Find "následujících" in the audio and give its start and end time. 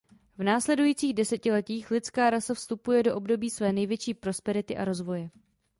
0.43-1.13